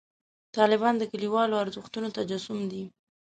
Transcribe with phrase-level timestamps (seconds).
[0.55, 2.83] طالبان د کلیوالو ارزښتونو تجسم دی.